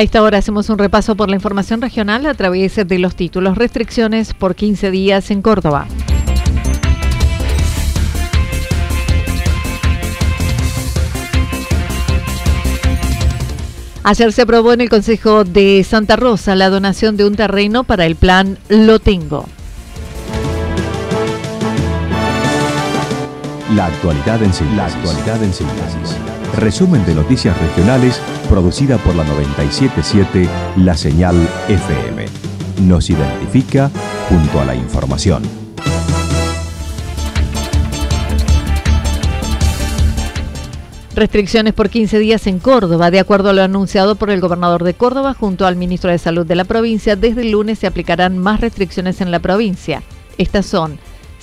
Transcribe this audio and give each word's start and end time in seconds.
A 0.00 0.02
esta 0.02 0.22
hora 0.22 0.38
hacemos 0.38 0.70
un 0.70 0.78
repaso 0.78 1.14
por 1.14 1.28
la 1.28 1.36
información 1.36 1.82
regional 1.82 2.24
a 2.24 2.32
través 2.32 2.74
de 2.74 2.98
los 2.98 3.14
títulos 3.14 3.58
Restricciones 3.58 4.32
por 4.32 4.54
15 4.54 4.90
días 4.90 5.30
en 5.30 5.42
Córdoba. 5.42 5.88
Ayer 14.02 14.32
se 14.32 14.40
aprobó 14.40 14.72
en 14.72 14.80
el 14.80 14.88
Consejo 14.88 15.44
de 15.44 15.84
Santa 15.84 16.16
Rosa 16.16 16.54
la 16.54 16.70
donación 16.70 17.18
de 17.18 17.26
un 17.26 17.36
terreno 17.36 17.84
para 17.84 18.06
el 18.06 18.16
plan 18.16 18.56
Lo 18.70 19.00
Tengo. 19.00 19.44
La 23.76 23.86
actualidad 23.86 24.42
en 24.42 24.52
síntesis. 24.52 24.76
La 24.76 24.86
actualidad 24.86 25.44
en 25.44 25.52
síntesis. 25.52 26.16
Resumen 26.56 27.06
de 27.06 27.14
noticias 27.14 27.56
regionales 27.56 28.20
producida 28.48 28.98
por 28.98 29.14
la 29.14 29.22
977 29.22 30.48
La 30.78 30.96
Señal 30.96 31.36
FM. 31.68 32.26
Nos 32.88 33.10
identifica 33.10 33.88
junto 34.28 34.60
a 34.60 34.64
la 34.64 34.74
información. 34.74 35.44
Restricciones 41.14 41.72
por 41.72 41.90
15 41.90 42.18
días 42.18 42.48
en 42.48 42.58
Córdoba. 42.58 43.12
De 43.12 43.20
acuerdo 43.20 43.50
a 43.50 43.52
lo 43.52 43.62
anunciado 43.62 44.16
por 44.16 44.30
el 44.30 44.40
gobernador 44.40 44.82
de 44.82 44.94
Córdoba 44.94 45.34
junto 45.34 45.64
al 45.64 45.76
ministro 45.76 46.10
de 46.10 46.18
Salud 46.18 46.44
de 46.44 46.56
la 46.56 46.64
provincia, 46.64 47.14
desde 47.14 47.42
el 47.42 47.52
lunes 47.52 47.78
se 47.78 47.86
aplicarán 47.86 48.36
más 48.36 48.60
restricciones 48.60 49.20
en 49.20 49.30
la 49.30 49.38
provincia. 49.38 50.02
Estas 50.38 50.66
son 50.66 50.98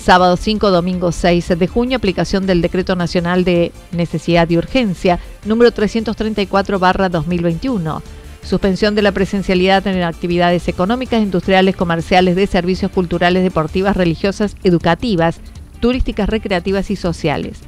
Sábado 0.07 0.37
5, 0.37 0.71
domingo 0.71 1.11
6 1.11 1.59
de 1.59 1.67
junio, 1.67 1.97
aplicación 1.97 2.47
del 2.47 2.61
Decreto 2.61 2.95
Nacional 2.95 3.43
de 3.43 3.73
Necesidad 3.91 4.49
y 4.49 4.57
Urgencia, 4.57 5.19
número 5.43 5.73
334-2021. 5.73 8.01
Suspensión 8.41 8.95
de 8.95 9.01
la 9.01 9.11
presencialidad 9.11 9.85
en 9.85 10.01
actividades 10.03 10.69
económicas, 10.69 11.21
industriales, 11.21 11.75
comerciales, 11.75 12.37
de 12.37 12.47
servicios 12.47 12.89
culturales, 12.89 13.43
deportivas, 13.43 13.97
religiosas, 13.97 14.55
educativas, 14.63 15.41
turísticas, 15.81 16.29
recreativas 16.29 16.89
y 16.89 16.95
sociales. 16.95 17.59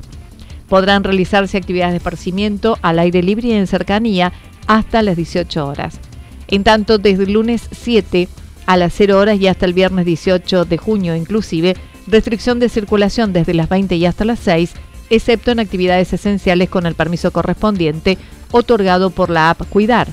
Podrán 0.70 1.04
realizarse 1.04 1.58
actividades 1.58 1.92
de 1.92 1.98
esparcimiento 1.98 2.78
al 2.82 3.00
aire 3.00 3.22
libre 3.22 3.50
y 3.50 3.52
en 3.52 3.68
cercanía 3.68 4.32
hasta 4.66 5.02
las 5.02 5.18
18 5.18 5.68
horas. 5.68 6.00
En 6.48 6.64
tanto, 6.64 7.00
desde 7.00 7.24
el 7.24 7.34
lunes 7.34 7.68
7 7.72 8.30
a 8.66 8.78
las 8.78 8.94
0 8.94 9.20
horas 9.20 9.42
y 9.42 9.48
hasta 9.48 9.66
el 9.66 9.74
viernes 9.74 10.06
18 10.06 10.64
de 10.64 10.78
junio 10.78 11.18
inclusive, 11.18 11.76
restricción 12.10 12.60
de 12.60 12.70
circulación 12.70 13.34
desde 13.34 13.54
las 13.54 13.70
20 13.70 13.96
y 13.96 14.06
hasta 14.06 14.26
las 14.26 14.40
6, 14.40 14.74
excepto 15.10 15.52
en 15.52 15.60
actividades 15.60 16.14
esenciales 16.14 16.70
con 16.70 16.86
el 16.86 16.96
permiso 16.96 17.32
correspondiente 17.32 18.18
otorgado 18.52 19.10
por 19.10 19.30
la 19.30 19.50
app 19.50 19.62
Cuidar. 19.70 20.08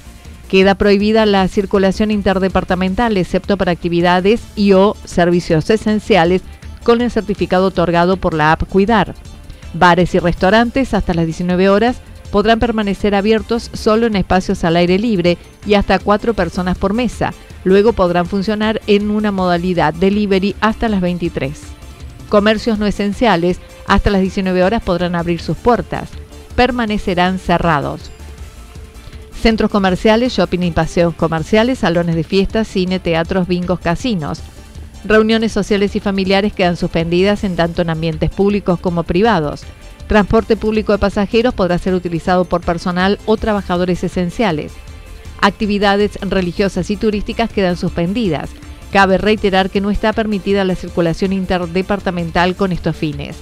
Queda 0.48 0.76
prohibida 0.76 1.26
la 1.26 1.48
circulación 1.48 2.10
interdepartamental, 2.10 3.16
excepto 3.16 3.56
para 3.56 3.72
actividades 3.72 4.42
y 4.54 4.72
o 4.72 4.96
servicios 5.04 5.68
esenciales 5.70 6.42
con 6.84 7.00
el 7.00 7.10
certificado 7.10 7.66
otorgado 7.66 8.16
por 8.16 8.32
la 8.32 8.52
app 8.52 8.64
Cuidar. 8.68 9.14
Bares 9.74 10.14
y 10.14 10.18
restaurantes 10.18 10.94
hasta 10.94 11.14
las 11.14 11.26
19 11.26 11.68
horas 11.68 11.96
podrán 12.30 12.60
permanecer 12.60 13.14
abiertos 13.14 13.70
solo 13.72 14.06
en 14.06 14.16
espacios 14.16 14.62
al 14.64 14.76
aire 14.76 14.98
libre 14.98 15.36
y 15.66 15.74
hasta 15.74 15.98
cuatro 15.98 16.34
personas 16.34 16.78
por 16.78 16.94
mesa. 16.94 17.34
Luego 17.64 17.92
podrán 17.92 18.26
funcionar 18.26 18.80
en 18.86 19.10
una 19.10 19.32
modalidad 19.32 19.92
delivery 19.94 20.54
hasta 20.60 20.88
las 20.88 21.00
23. 21.00 21.75
Comercios 22.28 22.78
no 22.78 22.86
esenciales 22.86 23.60
hasta 23.86 24.10
las 24.10 24.20
19 24.20 24.64
horas 24.64 24.82
podrán 24.82 25.14
abrir 25.14 25.40
sus 25.40 25.56
puertas. 25.56 26.08
Permanecerán 26.56 27.38
cerrados. 27.38 28.10
Centros 29.40 29.70
comerciales, 29.70 30.32
shopping 30.32 30.60
y 30.60 30.70
paseos 30.72 31.14
comerciales, 31.14 31.80
salones 31.80 32.16
de 32.16 32.24
fiestas, 32.24 32.66
cine, 32.66 32.98
teatros, 32.98 33.46
bingos, 33.46 33.78
casinos. 33.78 34.40
Reuniones 35.04 35.52
sociales 35.52 35.94
y 35.94 36.00
familiares 36.00 36.52
quedan 36.52 36.76
suspendidas 36.76 37.44
en 37.44 37.54
tanto 37.54 37.82
en 37.82 37.90
ambientes 37.90 38.30
públicos 38.30 38.80
como 38.80 39.04
privados. 39.04 39.62
Transporte 40.08 40.56
público 40.56 40.92
de 40.92 40.98
pasajeros 40.98 41.54
podrá 41.54 41.78
ser 41.78 41.94
utilizado 41.94 42.44
por 42.44 42.60
personal 42.62 43.20
o 43.26 43.36
trabajadores 43.36 44.02
esenciales. 44.02 44.72
Actividades 45.40 46.18
religiosas 46.22 46.90
y 46.90 46.96
turísticas 46.96 47.50
quedan 47.50 47.76
suspendidas. 47.76 48.50
Cabe 48.92 49.18
reiterar 49.18 49.70
que 49.70 49.80
no 49.80 49.90
está 49.90 50.12
permitida 50.12 50.64
la 50.64 50.74
circulación 50.74 51.32
interdepartamental 51.32 52.56
con 52.56 52.72
estos 52.72 52.96
fines. 52.96 53.36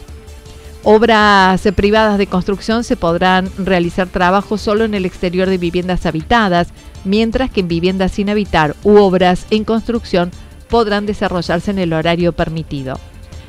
Obras 0.83 1.63
privadas 1.75 2.19
de 2.19 2.27
construcción 2.27 2.85
se 2.85 2.97
podrán 2.97 3.51
realizar 3.57 4.07
trabajos 4.07 4.61
solo 4.61 4.85
en 4.85 4.95
el 4.95 5.07
exterior 5.07 5.49
de 5.49 5.57
viviendas 5.57 6.05
habitadas, 6.05 6.69
mientras 7.05 7.51
que 7.51 7.61
en 7.61 7.69
viviendas 7.69 8.13
sin 8.13 8.29
habitar 8.29 8.77
u 8.83 8.97
obras 8.99 9.47
en 9.51 9.65
construcción 9.65 10.31
podrán 10.69 11.07
desarrollarse 11.07 11.71
en 11.71 11.79
el 11.79 11.95
horario 11.95 12.33
permitido. 12.33 12.99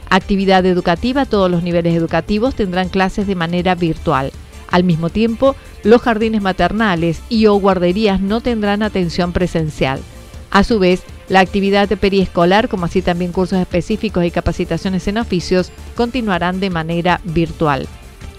Actividad 0.10 0.66
educativa, 0.66 1.26
todos 1.26 1.52
los 1.52 1.62
niveles 1.62 1.94
educativos 1.96 2.56
tendrán 2.56 2.88
clases 2.88 3.28
de 3.28 3.36
manera 3.36 3.76
virtual. 3.76 4.32
Al 4.72 4.84
mismo 4.84 5.09
tiempo, 5.09 5.56
los 5.84 6.02
jardines 6.02 6.41
maternales 6.41 7.22
y 7.28 7.48
o 7.48 7.56
guarderías 7.56 8.22
no 8.22 8.40
tendrán 8.40 8.82
atención 8.82 9.34
presencial. 9.34 10.00
A 10.52 10.64
su 10.64 10.80
vez, 10.80 11.03
la 11.28 11.40
actividad 11.40 11.90
periescolar, 11.90 12.70
como 12.70 12.86
así 12.86 13.02
también 13.02 13.32
cursos 13.32 13.60
específicos 13.60 14.24
y 14.26 14.32
capacitaciones 14.32 15.08
en 15.08 15.18
oficios, 15.18 15.72
continuarán 15.96 16.60
de 16.60 16.70
manera 16.70 17.20
virtual. 17.24 17.88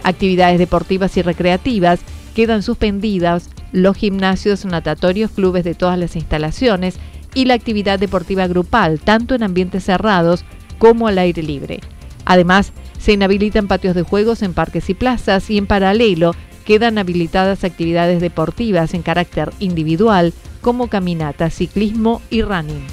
Actividades 0.05 0.59
deportivas 0.59 1.17
y 1.17 1.23
recreativas 1.23 2.00
quedan 2.35 2.62
suspendidas 2.62 3.50
los 3.73 3.97
gimnasios, 3.97 4.65
natatorios, 4.65 5.33
clubes 5.33 5.65
de 5.65 5.75
todas 5.75 5.99
las 5.99 6.15
instalaciones 6.15 6.97
y 7.35 7.47
la 7.47 7.55
actividad 7.55 7.99
deportiva 7.99 8.47
grupal, 8.47 9.00
tanto 9.00 9.35
en 9.35 9.43
ambientes 9.43 9.85
cerrados 9.85 10.44
como 10.79 11.09
al 11.09 11.19
aire 11.19 11.43
libre. 11.43 11.81
Además, 12.25 12.73
se 12.99 13.12
inhabilitan 13.12 13.69
patios 13.69 13.94
de 13.94 14.03
juegos 14.03 14.43
en 14.43 14.55
parques 14.55 14.88
y 14.91 14.94
plazas 14.94 15.50
y 15.50 15.59
en 15.59 15.67
paralelo 15.67 16.35
quedan 16.65 16.99
habilitadas 16.99 17.65
actividades 17.65 18.21
deportivas 18.21 18.94
en 18.94 19.03
carácter 19.03 19.53
individual 19.61 20.33
como 20.66 20.88
caminata, 20.88 21.48
ciclismo 21.48 22.22
y 22.28 22.42
running. 22.42 22.84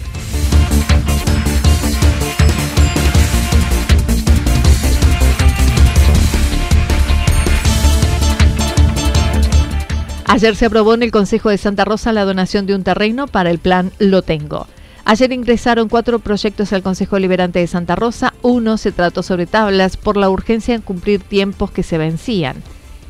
Ayer 10.27 10.55
se 10.55 10.67
aprobó 10.67 10.93
en 10.93 11.01
el 11.01 11.09
Consejo 11.09 11.49
de 11.49 11.57
Santa 11.57 11.83
Rosa 11.83 12.13
la 12.13 12.25
donación 12.25 12.67
de 12.67 12.75
un 12.75 12.83
terreno 12.83 13.25
para 13.25 13.49
el 13.49 13.57
plan 13.57 13.91
Lo 13.97 14.21
Tengo. 14.21 14.67
Ayer 15.03 15.31
ingresaron 15.31 15.89
cuatro 15.89 16.19
proyectos 16.19 16.73
al 16.73 16.83
Consejo 16.83 17.17
Liberante 17.17 17.57
de 17.57 17.65
Santa 17.65 17.95
Rosa. 17.95 18.35
Uno 18.43 18.77
se 18.77 18.91
trató 18.91 19.23
sobre 19.23 19.47
tablas 19.47 19.97
por 19.97 20.15
la 20.15 20.29
urgencia 20.29 20.75
en 20.75 20.81
cumplir 20.81 21.23
tiempos 21.23 21.71
que 21.71 21.81
se 21.81 21.97
vencían. 21.97 22.57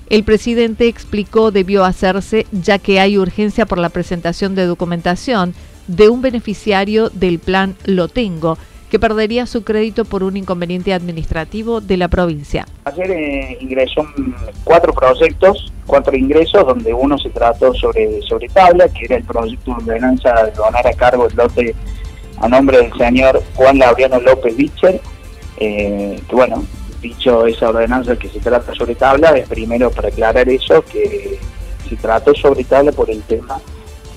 El 0.10 0.24
presidente 0.24 0.88
explicó 0.88 1.52
debió 1.52 1.86
hacerse 1.86 2.46
ya 2.52 2.78
que 2.78 3.00
hay 3.00 3.18
urgencia 3.18 3.66
por 3.66 3.78
la 3.78 3.90
presentación 3.90 4.54
de 4.54 4.66
documentación 4.66 5.54
de 5.88 6.10
un 6.10 6.22
beneficiario 6.22 7.10
del 7.10 7.40
plan 7.40 7.76
Lo 7.86 8.08
Tengo, 8.08 8.58
que 8.90 9.00
perdería 9.00 9.48
su 9.48 9.64
crédito 9.64 10.06
por 10.06 10.24
un 10.24 10.38
inconveniente 10.38 10.94
administrativo 10.94 11.82
de 11.82 11.98
la 11.98 12.10
provincia. 12.10 12.68
Ayer 12.86 13.10
eh, 13.10 13.58
ingresó 13.60 14.06
cuatro 14.64 14.94
proyectos, 14.94 15.74
cuatro 15.88 16.16
ingresos, 16.16 16.66
donde 16.68 16.94
uno 16.94 17.18
se 17.18 17.32
trató 17.32 17.74
sobre, 17.74 18.22
sobre 18.22 18.48
tabla, 18.50 18.88
que 18.90 19.06
era 19.06 19.16
el 19.16 19.24
proyecto 19.24 19.72
de 19.72 19.94
ordenanza 19.94 20.46
de 20.46 20.52
donar 20.52 20.86
a 20.86 20.94
cargo 20.94 21.28
el 21.28 21.36
lote 21.36 21.76
a 22.38 22.48
nombre 22.48 22.78
del 22.78 22.94
señor 22.94 23.42
Juan 23.56 23.80
Laureano 23.80 24.20
López 24.20 24.56
Bicher, 24.56 25.02
eh, 25.58 26.20
que 26.30 26.36
bueno, 26.36 26.64
dicho 27.04 27.46
esa 27.46 27.70
ordenanza 27.70 28.16
que 28.16 28.30
se 28.30 28.40
trata 28.40 28.74
sobre 28.74 28.96
tabla, 28.96 29.30
es 29.38 29.48
primero 29.48 29.92
para 29.92 30.08
aclarar 30.08 30.50
eso, 30.50 30.84
que 30.86 31.38
se 31.88 31.96
trató 31.98 32.34
sobre 32.34 32.64
tabla 32.64 32.92
por 32.92 33.12
el 33.12 33.22
tema 33.24 33.60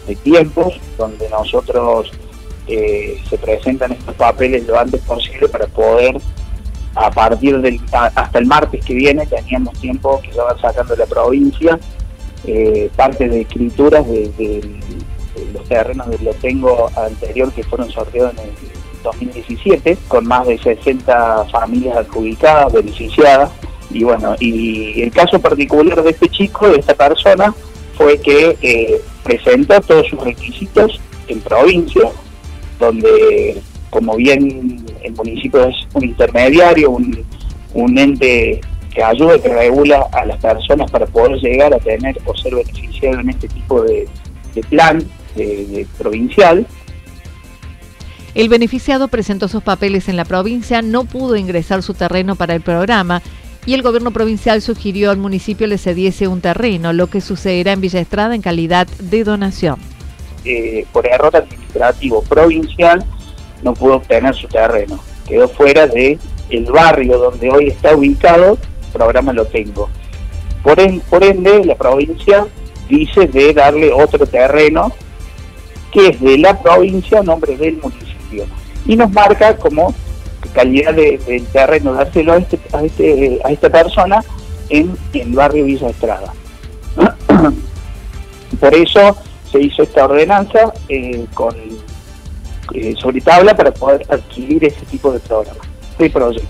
de 0.06 0.16
tiempos, 0.16 0.80
donde 0.96 1.28
nosotros 1.28 2.10
eh, 2.68 3.20
se 3.28 3.36
presentan 3.36 3.92
estos 3.92 4.14
papeles 4.14 4.66
lo 4.66 4.78
antes 4.78 5.02
posible 5.02 5.48
para 5.48 5.66
poder, 5.66 6.16
a 6.94 7.10
partir 7.10 7.60
del 7.60 7.78
hasta 7.92 8.38
el 8.38 8.46
martes 8.46 8.82
que 8.84 8.94
viene, 8.94 9.26
teníamos 9.26 9.78
tiempo 9.78 10.20
que 10.22 10.32
se 10.32 10.38
va 10.38 10.56
sacando 10.58 10.96
la 10.96 11.06
provincia, 11.06 11.78
eh, 12.46 12.88
parte 12.96 13.28
de 13.28 13.42
escrituras 13.42 14.06
de, 14.06 14.62
los 15.52 15.68
terrenos 15.68 16.08
de 16.08 16.18
lo 16.20 16.32
tengo 16.34 16.90
anterior 16.96 17.52
que 17.52 17.62
fueron 17.62 17.90
sorteados 17.90 18.32
en 18.34 18.48
el 18.48 18.75
2017, 19.06 19.96
con 20.08 20.26
más 20.26 20.46
de 20.46 20.58
60 20.58 21.46
familias 21.46 21.96
adjudicadas, 21.96 22.72
beneficiadas. 22.72 23.50
Y 23.90 24.04
bueno, 24.04 24.34
y 24.40 25.02
el 25.02 25.10
caso 25.10 25.40
particular 25.40 26.02
de 26.02 26.10
este 26.10 26.28
chico, 26.28 26.68
de 26.68 26.78
esta 26.78 26.94
persona, 26.94 27.54
fue 27.96 28.18
que 28.18 28.56
eh, 28.60 29.00
presentó 29.22 29.80
todos 29.80 30.06
sus 30.08 30.22
requisitos 30.22 31.00
en 31.28 31.40
provincia, 31.40 32.10
donde 32.78 33.62
como 33.90 34.16
bien 34.16 34.84
el 35.02 35.12
municipio 35.14 35.64
es 35.64 35.76
un 35.94 36.04
intermediario, 36.04 36.90
un, 36.90 37.98
ente 37.98 38.60
que 38.92 39.02
ayuda, 39.02 39.38
que 39.38 39.48
regula 39.48 40.06
a 40.12 40.24
las 40.26 40.38
personas 40.40 40.90
para 40.90 41.06
poder 41.06 41.38
llegar 41.38 41.72
a 41.72 41.78
tener 41.78 42.18
o 42.24 42.34
ser 42.36 42.54
beneficiario 42.54 43.20
en 43.20 43.30
este 43.30 43.48
tipo 43.48 43.82
de, 43.82 44.08
plan 44.68 45.02
de, 45.34 45.86
provincial. 45.98 46.66
El 48.36 48.50
beneficiado 48.50 49.08
presentó 49.08 49.48
sus 49.48 49.62
papeles 49.62 50.10
en 50.10 50.16
la 50.16 50.26
provincia, 50.26 50.82
no 50.82 51.04
pudo 51.04 51.36
ingresar 51.36 51.82
su 51.82 51.94
terreno 51.94 52.36
para 52.36 52.54
el 52.54 52.60
programa 52.60 53.22
y 53.64 53.72
el 53.72 53.80
gobierno 53.80 54.10
provincial 54.10 54.60
sugirió 54.60 55.10
al 55.10 55.16
municipio 55.16 55.66
le 55.66 55.78
cediese 55.78 56.28
un 56.28 56.42
terreno, 56.42 56.92
lo 56.92 57.06
que 57.06 57.22
sucederá 57.22 57.72
en 57.72 57.80
Villa 57.80 57.98
Estrada 57.98 58.34
en 58.34 58.42
calidad 58.42 58.86
de 58.98 59.24
donación. 59.24 59.76
Eh, 60.44 60.84
por 60.92 61.06
error 61.06 61.34
administrativo 61.34 62.22
provincial 62.24 63.02
no 63.62 63.72
pudo 63.72 63.94
obtener 63.94 64.34
su 64.34 64.48
terreno. 64.48 65.00
Quedó 65.26 65.48
fuera 65.48 65.86
de 65.86 66.18
el 66.50 66.64
barrio 66.66 67.16
donde 67.16 67.48
hoy 67.48 67.68
está 67.68 67.96
ubicado, 67.96 68.58
el 68.84 68.92
programa 68.92 69.32
lo 69.32 69.46
tengo. 69.46 69.88
Por, 70.62 70.76
por 71.04 71.24
ende, 71.24 71.64
la 71.64 71.74
provincia 71.74 72.46
dice 72.86 73.28
de 73.28 73.54
darle 73.54 73.90
otro 73.94 74.26
terreno 74.26 74.92
que 75.90 76.08
es 76.08 76.20
de 76.20 76.36
la 76.36 76.60
provincia 76.60 77.20
a 77.20 77.22
nombre 77.22 77.56
del 77.56 77.78
municipio. 77.78 78.05
Y 78.86 78.96
nos 78.96 79.10
marca 79.12 79.56
como 79.56 79.94
calidad 80.52 80.94
del 80.94 81.24
de, 81.24 81.40
terreno, 81.52 81.94
dárselo 81.94 82.32
a, 82.32 82.36
este, 82.38 82.58
a, 82.72 82.82
este, 82.82 83.40
a 83.44 83.50
esta 83.50 83.68
persona 83.68 84.24
en, 84.68 84.96
en 85.12 85.28
el 85.28 85.34
barrio 85.34 85.64
Villa 85.64 85.88
Estrada. 85.88 86.32
Por 88.60 88.74
eso 88.74 89.16
se 89.50 89.60
hizo 89.60 89.82
esta 89.82 90.04
ordenanza 90.04 90.72
eh, 90.88 91.26
con 91.34 91.54
eh, 92.74 92.94
sobre 93.00 93.20
tabla 93.20 93.56
para 93.56 93.72
poder 93.72 94.04
adquirir 94.08 94.64
ese 94.64 94.84
tipo 94.86 95.12
de 95.12 95.20
programa, 95.20 95.60
de 95.98 96.10
proyecto. 96.10 96.48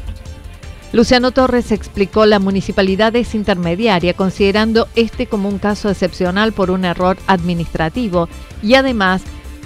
Luciano 0.92 1.30
Torres 1.32 1.72
explicó 1.72 2.24
la 2.26 2.38
municipalidad 2.38 3.14
es 3.16 3.34
intermediaria, 3.34 4.14
considerando 4.14 4.88
este 4.94 5.26
como 5.26 5.48
un 5.48 5.58
caso 5.58 5.90
excepcional 5.90 6.52
por 6.52 6.70
un 6.70 6.84
error 6.84 7.18
administrativo 7.26 8.28
y 8.62 8.74
además 8.74 9.22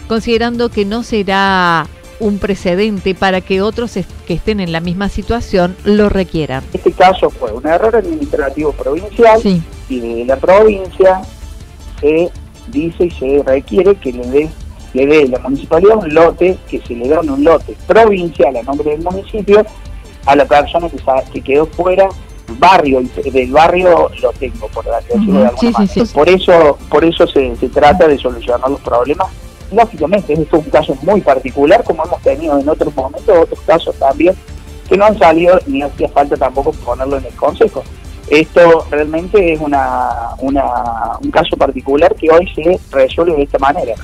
considerando 0.08 0.70
que 0.70 0.84
no 0.84 1.04
será 1.04 1.86
un 2.20 2.38
precedente 2.38 3.14
para 3.14 3.40
que 3.40 3.62
otros 3.62 3.99
que 4.26 4.34
estén 4.34 4.61
en 4.61 4.72
la 4.72 4.81
misma 4.81 5.08
situación 5.08 5.76
lo 5.84 6.08
requieran. 6.08 6.62
Este 6.72 6.93
caso 6.93 7.31
fue 7.31 7.52
un 7.52 7.67
error 7.67 7.96
administrativo 7.96 8.72
provincial 8.72 9.40
y 9.88 10.00
de 10.00 10.25
la 10.25 10.37
provincia 10.37 11.22
se 12.00 12.31
dice 12.69 13.06
y 13.06 13.11
se 13.11 13.43
requiere 13.44 13.94
que 13.96 14.12
le 14.12 14.26
dé 14.28 14.50
le 14.93 15.06
dé 15.06 15.28
la 15.28 15.38
municipalidad 15.38 15.99
un 15.99 16.12
lote, 16.12 16.58
que 16.69 16.81
se 16.81 16.94
le 16.94 17.08
da 17.08 17.20
un 17.20 17.44
lote 17.44 17.76
provincial 17.87 18.56
a 18.56 18.62
nombre 18.62 18.90
del 18.90 19.02
municipio 19.02 19.64
a 20.26 20.37
la 20.37 20.44
persona 20.44 20.88
que, 20.88 20.99
que 21.32 21.40
quedó 21.40 21.66
fuera 21.66 22.08
barrio 22.58 23.00
del 23.32 23.52
barrio 23.52 24.11
lo 24.20 24.32
tengo 24.32 24.66
por 24.69 24.84
decirlo 24.84 25.40
de 25.40 25.46
alguna 25.46 25.70
manera. 25.70 26.05
por 26.12 26.28
eso 26.28 26.78
por 26.88 27.05
eso 27.05 27.26
se, 27.28 27.55
se, 27.56 27.69
trata 27.69 28.08
de 28.08 28.19
solucionar 28.19 28.69
los 28.69 28.81
problemas 28.81 29.28
lógicamente 29.72 30.32
es 30.32 30.52
un 30.52 30.62
caso 30.62 30.96
muy 31.02 31.20
particular 31.20 31.82
como 31.84 32.05
hemos 32.05 32.20
tenido 32.22 32.58
en 32.58 32.69
otros 32.69 32.94
momentos 32.94 33.37
otros 33.37 33.61
casos 33.61 33.94
también 33.96 34.34
que 34.88 34.96
no 34.96 35.05
han 35.05 35.19
salido 35.19 35.58
ni 35.67 35.82
hacía 35.82 36.08
falta 36.08 36.37
tampoco 36.37 36.72
ponerlo 36.72 37.19
en 37.19 37.26
el 37.26 37.34
consejo 37.34 37.82
esto 38.31 38.87
realmente 38.90 39.52
es 39.52 39.61
una, 39.61 40.37
un 40.40 41.31
caso 41.32 41.56
particular 41.56 42.14
que 42.14 42.31
hoy 42.31 42.49
se 42.55 42.78
resuelve 42.93 43.37
de 43.37 43.43
esta 43.43 43.58
manera. 43.58 43.94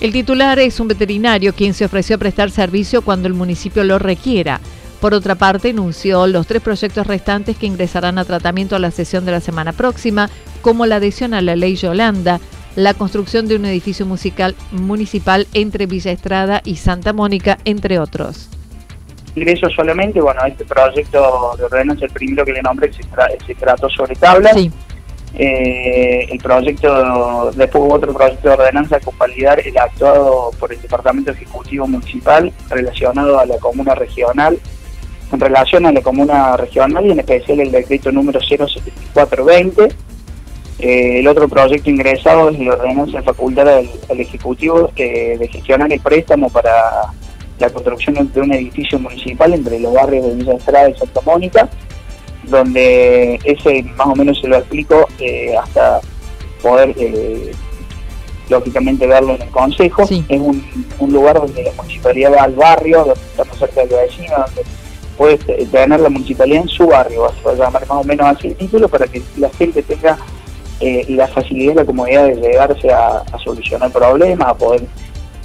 El 0.00 0.12
titular 0.12 0.58
es 0.58 0.80
un 0.80 0.88
veterinario 0.88 1.54
quien 1.54 1.74
se 1.74 1.84
ofreció 1.84 2.16
a 2.16 2.18
prestar 2.18 2.50
servicio 2.50 3.02
cuando 3.02 3.28
el 3.28 3.34
municipio 3.34 3.84
lo 3.84 4.00
requiera. 4.00 4.60
Por 5.00 5.14
otra 5.14 5.36
parte, 5.36 5.70
anunció 5.70 6.26
los 6.26 6.48
tres 6.48 6.60
proyectos 6.60 7.06
restantes 7.06 7.56
que 7.56 7.66
ingresarán 7.66 8.18
a 8.18 8.24
tratamiento 8.24 8.74
a 8.74 8.80
la 8.80 8.90
sesión 8.90 9.24
de 9.24 9.30
la 9.30 9.40
semana 9.40 9.72
próxima, 9.72 10.28
como 10.60 10.84
la 10.84 10.96
adhesión 10.96 11.34
a 11.34 11.40
la 11.40 11.54
ley 11.54 11.76
Yolanda, 11.76 12.40
la 12.76 12.94
construcción 12.94 13.48
de 13.48 13.56
un 13.56 13.64
edificio 13.64 14.06
musical 14.06 14.54
municipal 14.70 15.46
entre 15.54 15.86
Villa 15.86 16.12
Estrada 16.12 16.60
y 16.64 16.76
Santa 16.76 17.12
Mónica, 17.12 17.58
entre 17.64 17.98
otros 17.98 18.50
ingreso 19.38 19.68
solamente, 19.70 20.20
bueno, 20.20 20.40
este 20.46 20.64
proyecto 20.64 21.54
de 21.56 21.64
ordenanza, 21.64 22.04
el 22.04 22.10
primero 22.10 22.44
que 22.44 22.52
le 22.52 22.62
nombré, 22.62 22.90
se, 22.92 23.54
trató 23.54 23.88
sobre 23.88 24.14
tablas. 24.16 24.56
Eh, 25.34 26.26
el 26.30 26.38
proyecto, 26.38 27.50
después 27.54 27.84
hubo 27.84 27.94
otro 27.94 28.12
proyecto 28.14 28.48
de 28.48 28.54
ordenanza 28.54 28.98
con 28.98 29.16
validar 29.18 29.60
el 29.60 29.76
actuado 29.76 30.50
por 30.58 30.72
el 30.72 30.80
Departamento 30.80 31.30
Ejecutivo 31.32 31.86
Municipal 31.86 32.50
relacionado 32.70 33.38
a 33.38 33.46
la 33.46 33.58
comuna 33.58 33.94
regional, 33.94 34.58
en 35.30 35.40
relación 35.40 35.84
a 35.86 35.92
la 35.92 36.00
comuna 36.00 36.56
regional 36.56 37.06
y 37.06 37.10
en 37.12 37.20
especial 37.20 37.60
el 37.60 37.70
decreto 37.70 38.10
número 38.10 38.40
07420. 38.40 39.88
Eh, 40.78 41.20
el 41.20 41.26
otro 41.26 41.48
proyecto 41.48 41.90
ingresado 41.90 42.50
es 42.50 42.58
la 42.60 42.74
ordenanza 42.74 43.18
de 43.18 43.24
facultad 43.24 43.68
al, 43.68 43.88
Ejecutivo 44.20 44.90
eh, 44.96 45.36
de 45.38 45.48
gestionar 45.48 45.92
el 45.92 46.00
préstamo 46.00 46.48
para 46.50 46.70
la 47.58 47.70
construcción 47.70 48.30
de 48.32 48.40
un 48.40 48.52
edificio 48.52 48.98
municipal 48.98 49.52
entre 49.52 49.80
los 49.80 49.92
barrios 49.92 50.26
de 50.26 50.34
Villa 50.34 50.54
Estrada 50.54 50.90
y 50.90 50.94
Santa 50.94 51.20
Mónica, 51.22 51.68
donde 52.44 53.38
ese 53.44 53.82
más 53.96 54.06
o 54.06 54.14
menos 54.14 54.40
se 54.40 54.48
lo 54.48 54.56
explico 54.56 55.08
eh, 55.18 55.56
hasta 55.56 56.00
poder 56.62 56.94
eh, 56.96 57.52
lógicamente 58.48 59.06
verlo 59.06 59.34
en 59.34 59.42
el 59.42 59.50
consejo. 59.50 60.02
Es 60.02 60.40
un, 60.40 61.12
lugar 61.12 61.40
donde 61.40 61.64
la 61.64 61.72
municipalidad 61.72 62.32
va 62.32 62.44
al 62.44 62.54
barrio, 62.54 62.98
donde 62.98 63.14
estamos 63.14 63.58
cerca 63.58 63.84
de 63.84 63.96
la 63.96 64.02
vecina, 64.02 64.36
donde 64.46 64.62
puede 65.16 65.36
tener 65.66 66.00
la 66.00 66.08
municipalidad 66.08 66.62
en 66.62 66.68
su 66.68 66.86
barrio, 66.86 67.22
va 67.44 67.50
a 67.50 67.54
llamar 67.54 67.86
más 67.88 67.98
o 67.98 68.04
menos 68.04 68.26
así 68.26 68.48
el 68.48 68.56
título, 68.56 68.88
para 68.88 69.06
que 69.08 69.20
la 69.36 69.50
gente 69.50 69.82
tenga 69.82 70.16
eh, 70.80 71.04
la 71.08 71.26
facilidad 71.28 71.72
y 71.72 71.76
la 71.76 71.84
comodidad 71.84 72.26
de 72.26 72.36
llegarse 72.36 72.90
a, 72.92 73.18
a 73.18 73.38
solucionar 73.42 73.90
problemas, 73.90 74.48
a 74.48 74.54
poder 74.54 74.82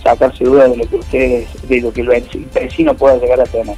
sacarse 0.03 0.43
dudas 0.43 0.69
de 0.69 0.77
lo 0.77 0.87
que 0.87 0.95
ustedes, 0.97 1.67
de 1.67 1.81
lo 1.81 1.91
que 1.93 2.01
el 2.01 2.23
vecino 2.53 2.93
pueda 2.93 3.17
llegar 3.17 3.41
a 3.41 3.45
tener. 3.45 3.75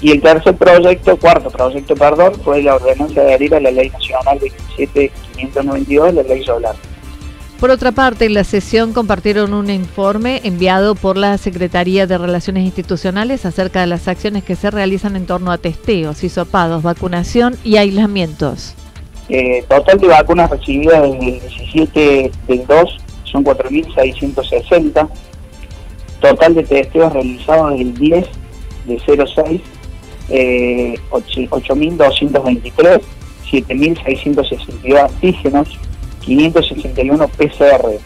Y 0.00 0.10
el 0.10 0.20
tercer 0.20 0.54
proyecto, 0.56 1.16
cuarto 1.16 1.50
proyecto, 1.50 1.94
perdón, 1.94 2.34
fue 2.44 2.62
la 2.62 2.74
ordenanza 2.74 3.22
de 3.22 3.28
adherir 3.28 3.54
a 3.54 3.60
la 3.60 3.70
Ley 3.70 3.88
Nacional 3.88 4.38
27592, 4.38 6.14
la 6.14 6.22
Ley 6.22 6.44
Solar. 6.44 6.74
Por 7.58 7.70
otra 7.70 7.92
parte, 7.92 8.26
en 8.26 8.34
la 8.34 8.44
sesión 8.44 8.92
compartieron 8.92 9.54
un 9.54 9.70
informe 9.70 10.42
enviado 10.44 10.94
por 10.96 11.16
la 11.16 11.38
Secretaría 11.38 12.06
de 12.06 12.18
Relaciones 12.18 12.64
Institucionales 12.64 13.46
acerca 13.46 13.80
de 13.80 13.86
las 13.86 14.06
acciones 14.06 14.44
que 14.44 14.56
se 14.56 14.70
realizan 14.70 15.16
en 15.16 15.24
torno 15.24 15.50
a 15.50 15.58
testeos, 15.58 16.22
hisopados, 16.24 16.82
vacunación 16.82 17.56
y 17.64 17.76
aislamientos. 17.76 18.74
Eh, 19.28 19.64
total 19.68 19.98
de 19.98 20.08
vacunas 20.08 20.50
recibidas 20.50 21.02
desde 21.02 21.28
el 21.28 21.40
17 21.40 22.30
del 22.46 22.66
2 22.66 22.98
son 23.24 23.44
4.660. 23.44 25.08
Total 26.20 26.54
de 26.54 26.62
testeos 26.62 27.12
realizados 27.12 27.70
desde 27.70 27.82
el 27.82 27.94
10 27.94 28.26
de 28.86 29.26
06, 29.26 29.60
eh, 30.30 30.94
8.223, 31.10 33.00
7.662 33.50 34.98
antígenos, 34.98 35.78
561 36.20 37.28
PCR. 37.28 37.98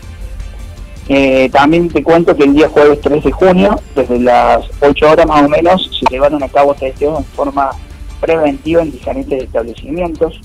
Eh, 1.11 1.49
también 1.51 1.89
te 1.89 2.03
cuento 2.03 2.37
que 2.37 2.45
el 2.45 2.55
día 2.55 2.69
jueves 2.69 3.01
3 3.01 3.25
de 3.25 3.33
junio, 3.33 3.81
desde 3.95 4.19
las 4.21 4.67
8 4.81 5.11
horas 5.11 5.27
más 5.27 5.43
o 5.43 5.49
menos, 5.49 5.91
se 5.99 6.05
llevaron 6.11 6.43
a 6.43 6.49
cabo 6.49 6.75
testeos 6.75 7.19
en 7.19 7.25
forma 7.25 7.71
preventiva 8.21 8.83
en 8.83 8.91
diferentes 8.91 9.43
establecimientos. 9.43 10.41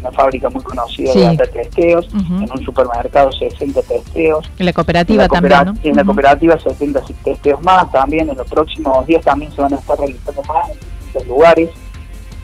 Una 0.00 0.12
fábrica 0.12 0.50
muy 0.50 0.62
conocida 0.62 1.12
de 1.12 1.46
testeos, 1.46 2.08
en 2.12 2.50
un 2.50 2.64
supermercado 2.64 3.32
60 3.32 3.82
testeos. 3.82 4.50
En 4.58 4.66
la 4.66 4.72
cooperativa 4.72 5.28
también, 5.28 5.78
En 5.82 5.96
la 5.96 6.04
cooperativa 6.04 6.58
70 6.58 7.00
testeos 7.22 7.62
más 7.62 7.90
también. 7.92 8.28
En 8.28 8.36
los 8.36 8.48
próximos 8.48 9.06
días 9.06 9.24
también 9.24 9.52
se 9.52 9.60
van 9.60 9.72
a 9.72 9.76
estar 9.76 9.98
realizando 9.98 10.42
más 10.42 10.70
en 10.70 10.78
distintos 10.78 11.26
lugares. 11.26 11.70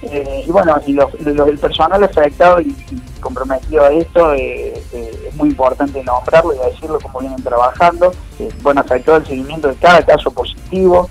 Eh, 0.03 0.45
y 0.47 0.51
bueno, 0.51 0.77
y 0.87 0.93
los, 0.93 1.13
el 1.15 1.59
personal 1.59 2.03
afectado 2.05 2.61
y, 2.61 2.75
comprometido 3.21 3.85
a 3.85 3.91
esto 3.91 4.33
eh, 4.33 4.81
eh, 4.93 5.29
es 5.29 5.35
muy 5.35 5.49
importante 5.49 6.03
nombrarlo 6.05 6.55
y 6.55 6.71
decirlo 6.71 7.01
como 7.01 7.19
vienen 7.19 7.43
trabajando. 7.43 8.13
bueno, 8.63 8.81
afectado 8.81 9.19
el 9.19 9.27
seguimiento 9.27 9.69
de 9.69 9.75
cada 9.75 10.03
caso 10.03 10.31
positivo, 10.31 11.09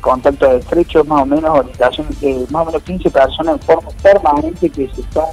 contacto 0.00 0.48
de 0.48 0.58
estrecho, 0.58 1.04
más 1.04 1.22
o 1.22 1.26
menos 1.26 1.58
orientación, 1.58 2.06
más 2.50 2.62
o 2.62 2.66
menos 2.66 2.82
15 2.82 3.10
personas 3.10 3.54
en 3.56 3.60
forma 3.60 3.90
permanente 4.02 4.68
que 4.68 4.88
se 4.88 5.00
están 5.00 5.26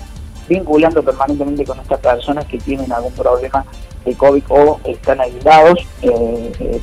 vinculando 0.56 1.02
permanentemente 1.04 1.66
con 1.66 1.80
estas 1.80 2.00
personas 2.00 2.46
que 2.46 2.58
tienen 2.58 2.92
algún 2.92 3.14
problema 3.14 3.66
de 4.06 4.16
COVID 4.16 4.44
o 4.50 4.80
están 4.86 5.22
aislados, 5.22 5.80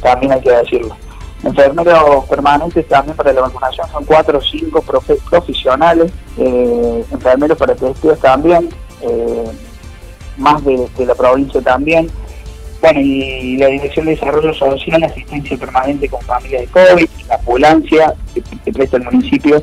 también 0.02 0.32
hay 0.32 0.40
que 0.40 0.50
decirlo 0.50 0.96
enfermeros 1.42 2.24
permanentes 2.28 2.86
también 2.88 3.16
para 3.16 3.32
la 3.32 3.42
vacunación 3.42 3.88
son 3.90 4.04
cuatro 4.04 4.38
o 4.38 4.40
cinco 4.40 4.82
profesionales, 4.82 6.10
eh, 6.36 7.04
enfermeros 7.10 7.56
para 7.56 7.74
testeos 7.74 8.18
también, 8.18 8.68
eh, 9.02 9.44
más 10.36 10.64
de, 10.64 10.88
la 10.98 11.14
provincia 11.14 11.60
también. 11.60 12.10
Bueno, 12.80 13.00
y 13.00 13.56
la 13.56 13.66
Dirección 13.66 14.06
de 14.06 14.12
Desarrollo 14.12 14.54
Social, 14.54 15.02
asistencia 15.02 15.56
permanente 15.56 16.08
con 16.08 16.20
familias 16.22 16.62
de 16.62 16.68
COVID, 16.68 17.08
la 17.28 17.34
ambulancia 17.34 18.14
que, 18.34 18.72
presta 18.72 18.98
el 18.98 19.04
municipio. 19.04 19.62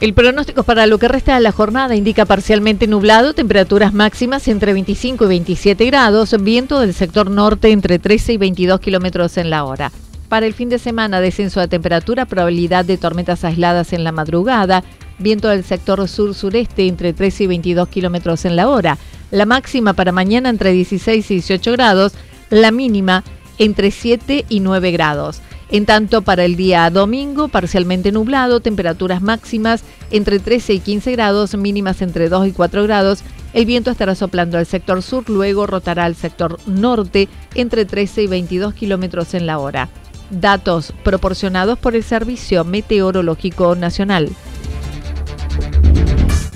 El 0.00 0.14
pronóstico 0.14 0.62
para 0.62 0.86
lo 0.86 0.98
que 0.98 1.08
resta 1.08 1.34
de 1.34 1.40
la 1.40 1.50
jornada 1.50 1.96
indica 1.96 2.24
parcialmente 2.24 2.86
nublado, 2.86 3.34
temperaturas 3.34 3.92
máximas 3.92 4.46
entre 4.46 4.72
25 4.72 5.24
y 5.24 5.28
27 5.28 5.86
grados, 5.86 6.36
viento 6.40 6.78
del 6.78 6.94
sector 6.94 7.28
norte 7.32 7.72
entre 7.72 7.98
13 7.98 8.34
y 8.34 8.36
22 8.36 8.78
kilómetros 8.78 9.36
en 9.38 9.50
la 9.50 9.64
hora. 9.64 9.90
Para 10.28 10.46
el 10.46 10.54
fin 10.54 10.68
de 10.68 10.78
semana, 10.78 11.20
descenso 11.20 11.58
de 11.58 11.66
temperatura, 11.66 12.26
probabilidad 12.26 12.84
de 12.84 12.96
tormentas 12.96 13.42
aisladas 13.42 13.92
en 13.92 14.04
la 14.04 14.12
madrugada, 14.12 14.84
viento 15.18 15.48
del 15.48 15.64
sector 15.64 16.06
sur-sureste 16.06 16.86
entre 16.86 17.12
13 17.12 17.44
y 17.44 17.46
22 17.48 17.88
kilómetros 17.88 18.44
en 18.44 18.54
la 18.54 18.68
hora. 18.68 18.98
La 19.32 19.46
máxima 19.46 19.94
para 19.94 20.12
mañana 20.12 20.48
entre 20.48 20.70
16 20.70 21.28
y 21.28 21.34
18 21.34 21.72
grados, 21.72 22.12
la 22.50 22.70
mínima 22.70 23.24
entre 23.58 23.90
7 23.90 24.44
y 24.48 24.60
9 24.60 24.92
grados. 24.92 25.40
En 25.70 25.84
tanto, 25.84 26.22
para 26.22 26.44
el 26.44 26.56
día 26.56 26.88
domingo, 26.88 27.48
parcialmente 27.48 28.10
nublado, 28.10 28.60
temperaturas 28.60 29.20
máximas 29.20 29.82
entre 30.10 30.38
13 30.38 30.74
y 30.74 30.80
15 30.80 31.12
grados, 31.12 31.54
mínimas 31.56 32.00
entre 32.00 32.30
2 32.30 32.48
y 32.48 32.52
4 32.52 32.84
grados. 32.84 33.22
El 33.52 33.66
viento 33.66 33.90
estará 33.90 34.14
soplando 34.14 34.56
al 34.56 34.66
sector 34.66 35.02
sur, 35.02 35.28
luego 35.28 35.66
rotará 35.66 36.04
al 36.04 36.14
sector 36.14 36.58
norte 36.66 37.28
entre 37.54 37.84
13 37.84 38.22
y 38.22 38.26
22 38.26 38.74
kilómetros 38.74 39.34
en 39.34 39.46
la 39.46 39.58
hora. 39.58 39.88
Datos 40.30 40.94
proporcionados 41.04 41.78
por 41.78 41.94
el 41.94 42.02
Servicio 42.02 42.64
Meteorológico 42.64 43.74
Nacional. 43.74 44.30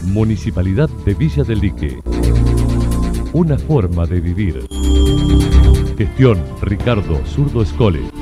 Municipalidad 0.05 0.89
de 1.05 1.15
Villa 1.15 1.43
del 1.45 1.61
Lique. 1.61 1.99
Una 3.33 3.59
forma 3.59 4.07
de 4.07 4.21
vivir. 4.21 4.67
Gestión 5.97 6.43
Ricardo 6.61 7.21
Zurdo 7.27 7.63
Escole. 7.63 8.22